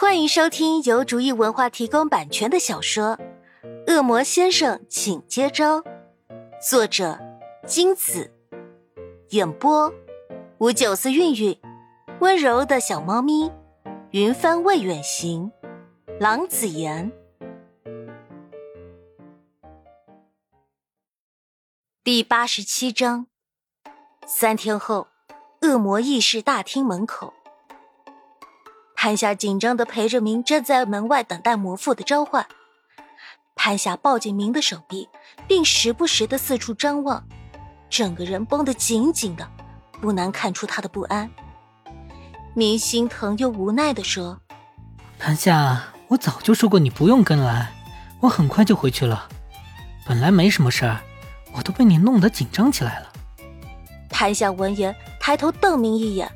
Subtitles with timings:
[0.00, 3.18] 欢迎收听由竹意文化提供版权的小说
[3.86, 5.82] 《恶魔先生，请接招》，
[6.66, 7.18] 作者
[7.66, 8.32] 金子，
[9.28, 9.92] 演播
[10.56, 11.60] 五九四韵韵，
[12.20, 13.52] 温柔的小猫咪，
[14.12, 15.52] 云帆未远行，
[16.18, 17.12] 郎子言。
[22.02, 23.26] 第八十七章，
[24.26, 25.08] 三天后，
[25.60, 27.34] 恶魔议事大厅门口。
[29.02, 32.44] 潘夏紧张的陪着明站在门外等待魔父的召唤。
[33.56, 35.08] 潘夏抱紧明的手臂，
[35.48, 37.24] 并时不时的四处张望，
[37.88, 39.48] 整个人绷得紧紧的，
[40.02, 41.30] 不难看出他的不安。
[42.52, 44.38] 明心疼又无奈的说
[45.18, 47.72] ：“潘夏，我早就说过你不用跟来，
[48.20, 49.30] 我很快就回去了。
[50.04, 51.00] 本来没什么事儿，
[51.54, 53.10] 我都被你弄得紧张起来了。”
[54.10, 56.30] 潘夏闻言抬头瞪明一眼：“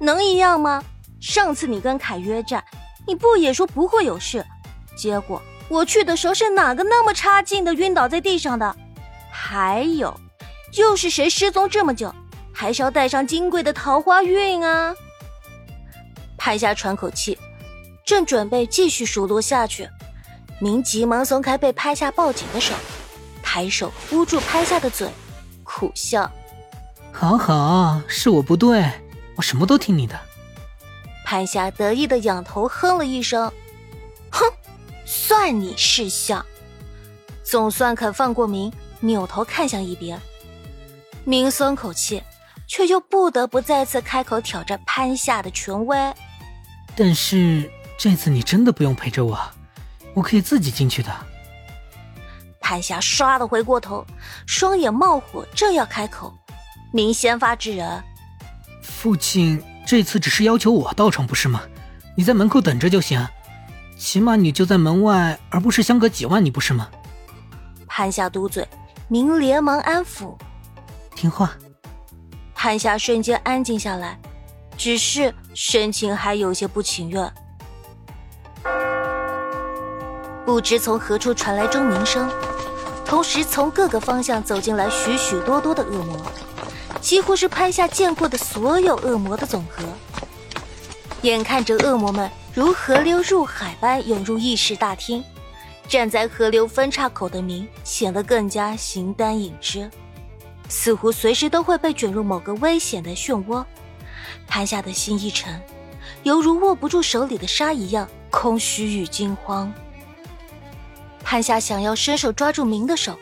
[0.00, 0.82] 能一样吗？”
[1.26, 2.62] 上次你跟凯约战，
[3.04, 4.46] 你不也说不会有事？
[4.96, 8.76] 结果我去的时候是哪个那么差劲的晕倒在地上的？
[9.28, 10.14] 还有，
[10.74, 12.14] 又是谁失踪这么久，
[12.54, 14.94] 还是要带上金贵的桃花运啊？
[16.38, 17.36] 潘夏喘口气，
[18.04, 19.88] 正准备继续数落下去，
[20.60, 22.72] 明急忙松开被拍下抱紧的手，
[23.42, 25.10] 抬手捂住拍下的嘴，
[25.64, 26.30] 苦笑
[27.10, 28.88] ：“好好，是我不对，
[29.34, 30.16] 我什么都听你的。”
[31.28, 33.52] 潘霞得意的仰头哼了一声，
[34.30, 34.44] 哼，
[35.04, 36.46] 算你识相，
[37.42, 38.72] 总算肯放过明。
[39.00, 40.18] 扭头看向一边，
[41.24, 42.22] 明松口气，
[42.68, 45.98] 却又不得不再次开口挑战潘夏的权威。
[46.94, 49.36] 但是这次你真的不用陪着我，
[50.14, 51.12] 我可以自己进去的。
[52.60, 54.06] 潘夏唰的回过头，
[54.46, 56.32] 双眼冒火，正要开口，
[56.92, 58.02] 明先发制人
[58.80, 61.62] ：“父亲。”这次只是要求我到场，不是吗？
[62.16, 63.24] 你在门口等着就行，
[63.96, 66.88] 起码你就在门外，而不是相隔几万里，不是吗？
[67.86, 68.66] 潘夏嘟嘴，
[69.06, 70.36] 明连忙安抚
[71.14, 71.52] ：“听话。”
[72.52, 74.18] 潘夏瞬间安静下来，
[74.76, 77.32] 只是神情还有些不情愿。
[80.44, 82.28] 不知从何处传来钟鸣声，
[83.04, 86.20] 同时从各个方向走进来许许多多的恶魔。
[87.00, 89.84] 几乎是潘夏见过的所有恶魔的总和。
[91.22, 95.24] 眼看着恶魔们如河流入海般涌入议事大厅，
[95.88, 99.90] 站在河流分岔口的明显得更加形单影只，
[100.68, 103.64] 似乎随时都会被卷入某个危险的漩涡。
[104.46, 105.60] 潘夏的心一沉，
[106.22, 109.72] 犹如握不住手里的沙一样空虚与惊慌。
[111.24, 113.18] 潘夏想要伸手抓住明的手。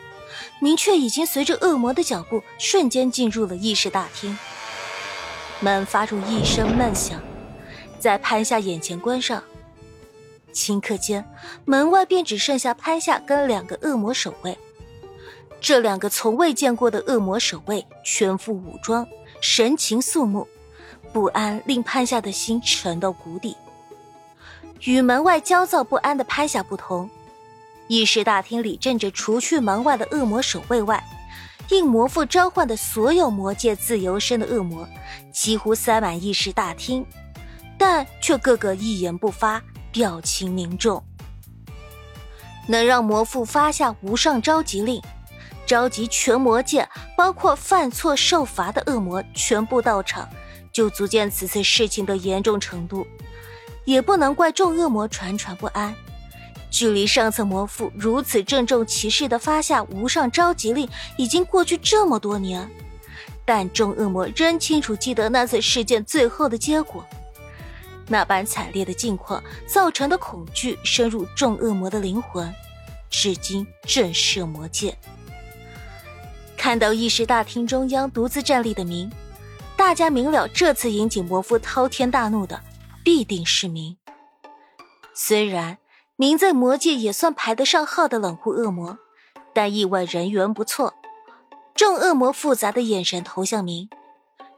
[0.59, 4.37] 明却已经随着恶魔的脚步瞬间进入了议事大厅，
[5.59, 7.21] 门发出一声闷响，
[7.99, 9.43] 在潘夏眼前关上。
[10.53, 11.25] 顷刻间，
[11.65, 14.57] 门外便只剩下潘夏跟两个恶魔守卫。
[15.59, 19.05] 这两个从未见过的恶魔守卫全副武装，
[19.41, 20.47] 神情肃穆，
[21.11, 23.57] 不安令潘夏的心沉到谷底。
[24.81, 27.09] 与门外焦躁不安的潘夏不同。
[27.87, 31.03] 议事大厅里镇着除去门外的恶魔守卫外，
[31.69, 34.87] 应魔父召唤的所有魔界自由身的恶魔，
[35.31, 37.05] 几乎塞满议事大厅，
[37.77, 41.03] 但却个个一言不发，表情凝重。
[42.67, 44.99] 能让魔父发下无上召集令，
[45.67, 50.27] 召集全魔界，包括犯错受罚的恶魔全部到场，
[50.71, 53.05] 就足见此次事情的严重程度，
[53.83, 55.93] 也不能怪众恶魔惴惴不安。
[56.75, 62.69] 距离上次魔父如此郑重其事的发下无上召集令，已经过去这么多年，
[63.45, 67.05] 但众恶魔仍清楚记得那次事件最后的结果。
[68.09, 72.53] 那般惨烈的境况造成的恐惧深入众恶魔的灵魂，
[73.09, 74.97] 至今震慑魔界。
[76.57, 79.09] 看到议事大厅中央独自站立的明，
[79.77, 82.61] 大家明了这次引起魔父滔天大怒的，
[83.01, 83.95] 必定是明。
[85.13, 85.77] 虽然。
[86.17, 88.97] 明在魔界也算排得上号的冷酷恶魔，
[89.53, 90.93] 但意外人缘不错。
[91.75, 93.89] 众恶魔复杂的眼神投向明，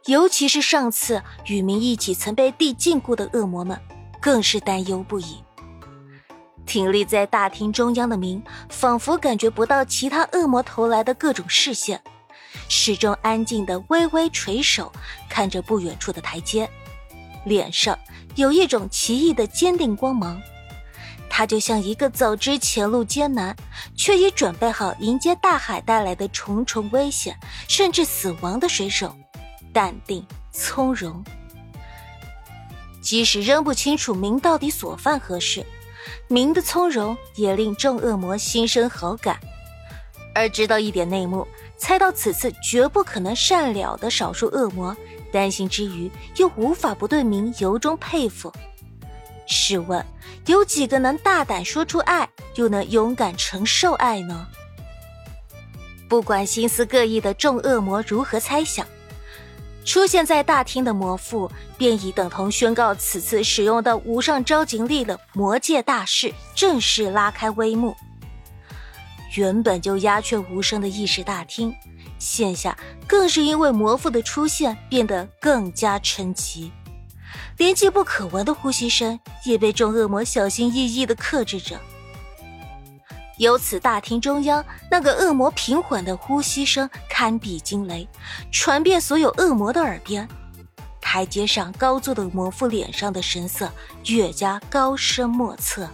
[0.05, 3.79] 尤其是上次与明一起曾被地禁锢的恶魔们，
[4.21, 5.43] 更是担忧不已。
[6.67, 11.99] 挺立在大厅中央的明，仿佛感觉不到其他恶魔投来的各种视线，
[12.69, 14.91] 始终安静的微微垂首，
[15.27, 16.69] 看着不远处的台阶，
[17.45, 17.97] 脸上
[18.35, 20.39] 有一种奇异的坚定光芒。
[21.37, 23.55] 他就像一个早知前路艰难，
[23.95, 27.37] 却已准备好迎接大海带来的重重危险，
[27.67, 29.15] 甚至死亡的水手，
[29.71, 31.23] 淡定从容。
[33.03, 35.63] 即使仍不清楚明到底所犯何事，
[36.27, 39.39] 明的从容也令众恶魔心生好感。
[40.33, 41.47] 而知道一点内幕，
[41.77, 44.97] 猜到此次绝不可能善了的少数恶魔，
[45.31, 48.51] 担心之余又无法不对明由衷佩服。
[49.47, 50.05] 试问，
[50.45, 54.47] 有几个能大胆说出爱，又能勇敢承受爱呢？
[56.07, 58.85] 不管心思各异的众恶魔如何猜想。
[59.83, 67.95] 出现在大厅的魔父便已等同宣告此次使用的无上招景力的魔界大事正式拉开帷幕。
[69.35, 71.73] 原本就鸦雀无声的议事大厅，
[72.19, 72.77] 现下
[73.07, 76.69] 更是因为魔父的出现变得更加沉寂，
[77.57, 81.79] 连极不可闻的呼吸声也被众恶魔小心翼翼的克制着。
[83.37, 88.07] 由此，大厅中央那个恶魔平缓的呼吸声堪比惊雷，
[88.51, 90.27] 传遍所有恶魔的耳边。
[90.99, 93.71] 台阶上高坐的魔父脸上的神色
[94.05, 95.87] 越加高深莫测。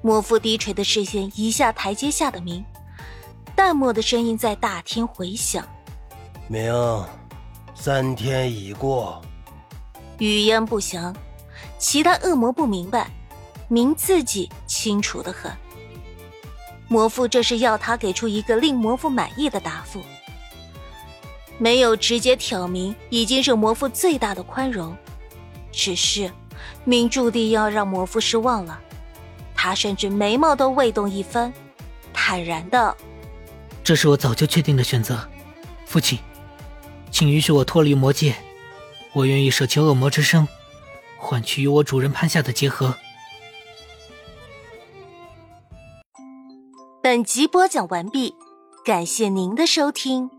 [0.00, 2.64] 魔父低垂的视线移下台阶下的明，
[3.54, 5.66] 淡漠的声音在大厅回响
[6.48, 6.72] ：“明，
[7.74, 9.20] 三天已过。”
[10.18, 11.14] 语焉不详，
[11.78, 13.10] 其他恶魔不明白，
[13.68, 15.50] 明自己清楚的很。
[16.88, 20.00] 魔父这是要他给出一个令魔父满意的答复，
[21.58, 24.96] 没有直接挑明，已经是魔父最大的宽容。
[25.70, 26.30] 只是，
[26.84, 28.80] 明注定要让魔父失望了。
[29.54, 31.52] 他甚至眉毛都未动一分，
[32.12, 32.96] 坦然道
[33.84, 35.28] ：“这是我早就确定的选择，
[35.84, 36.18] 父亲，
[37.10, 38.34] 请允许我脱离魔界，
[39.18, 40.46] 我愿意舍弃恶魔之声，
[41.18, 42.94] 换取与我主人潘夏的结合。”
[47.02, 48.34] 本集播讲完毕，
[48.84, 50.30] 感谢您的收听。